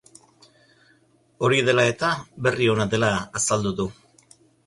Hori 1.47 1.59
dela 1.67 1.85
eta, 1.91 2.09
berri 2.47 2.71
ona 2.77 2.89
dela 2.95 3.13
azaldu 3.41 3.77
du. 3.83 3.89